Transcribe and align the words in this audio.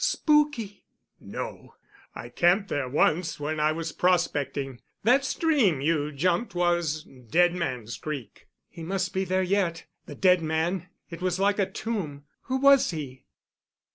"Spooky." 0.03 0.83
"No. 1.19 1.75
I 2.15 2.29
camped 2.29 2.69
there 2.69 2.89
once 2.89 3.39
when 3.39 3.59
I 3.59 3.71
was 3.71 3.91
prospecting. 3.91 4.81
That 5.03 5.23
stream 5.23 5.79
you 5.79 6.11
jumped 6.11 6.55
was 6.55 7.03
Dead 7.03 7.53
Man's 7.53 7.97
Creek." 7.97 8.47
"He 8.67 8.81
must 8.81 9.13
be 9.13 9.25
there 9.25 9.43
yet, 9.43 9.85
the 10.07 10.15
dead 10.15 10.41
man. 10.41 10.87
It 11.11 11.21
was 11.21 11.37
like 11.39 11.59
a 11.59 11.69
tomb. 11.69 12.23
Who 12.45 12.57
was 12.57 12.89
he?" 12.89 13.25